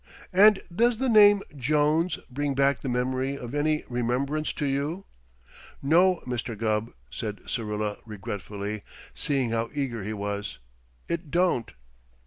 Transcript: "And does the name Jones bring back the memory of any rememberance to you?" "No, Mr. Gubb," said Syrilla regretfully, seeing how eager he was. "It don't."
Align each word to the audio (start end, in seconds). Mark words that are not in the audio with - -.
"And 0.33 0.63
does 0.75 0.97
the 0.97 1.07
name 1.07 1.43
Jones 1.55 2.17
bring 2.27 2.55
back 2.55 2.81
the 2.81 2.89
memory 2.89 3.37
of 3.37 3.53
any 3.53 3.83
rememberance 3.87 4.51
to 4.53 4.65
you?" 4.65 5.05
"No, 5.79 6.23
Mr. 6.25 6.57
Gubb," 6.57 6.93
said 7.11 7.47
Syrilla 7.47 7.99
regretfully, 8.07 8.81
seeing 9.13 9.51
how 9.51 9.69
eager 9.75 10.03
he 10.03 10.13
was. 10.13 10.57
"It 11.07 11.29
don't." 11.29 11.73